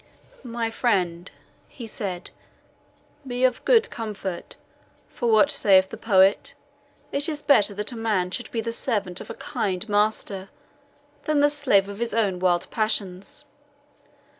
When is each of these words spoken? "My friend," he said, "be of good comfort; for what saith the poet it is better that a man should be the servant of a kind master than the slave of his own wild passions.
"My 0.43 0.71
friend," 0.71 1.29
he 1.67 1.85
said, 1.85 2.31
"be 3.27 3.43
of 3.43 3.63
good 3.65 3.91
comfort; 3.91 4.55
for 5.07 5.29
what 5.31 5.51
saith 5.51 5.89
the 5.89 5.95
poet 5.97 6.55
it 7.11 7.29
is 7.29 7.43
better 7.43 7.75
that 7.75 7.91
a 7.91 7.95
man 7.95 8.31
should 8.31 8.49
be 8.49 8.61
the 8.61 8.73
servant 8.73 9.21
of 9.21 9.29
a 9.29 9.35
kind 9.35 9.87
master 9.87 10.49
than 11.25 11.39
the 11.41 11.51
slave 11.51 11.87
of 11.87 11.99
his 11.99 12.15
own 12.15 12.39
wild 12.39 12.67
passions. 12.71 13.45